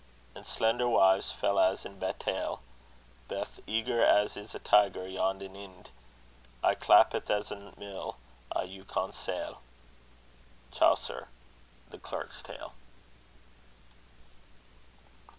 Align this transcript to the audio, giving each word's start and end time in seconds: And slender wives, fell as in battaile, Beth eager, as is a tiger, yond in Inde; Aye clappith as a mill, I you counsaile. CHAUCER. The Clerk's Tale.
And 0.33 0.47
slender 0.47 0.89
wives, 0.89 1.29
fell 1.31 1.59
as 1.59 1.85
in 1.85 1.99
battaile, 1.99 2.61
Beth 3.27 3.59
eager, 3.67 4.03
as 4.03 4.35
is 4.35 4.55
a 4.55 4.57
tiger, 4.57 5.07
yond 5.07 5.43
in 5.43 5.55
Inde; 5.55 5.91
Aye 6.63 6.73
clappith 6.73 7.29
as 7.29 7.51
a 7.51 7.71
mill, 7.77 8.17
I 8.51 8.63
you 8.63 8.83
counsaile. 8.83 9.57
CHAUCER. 10.71 11.27
The 11.91 11.99
Clerk's 11.99 12.41
Tale. 12.41 12.73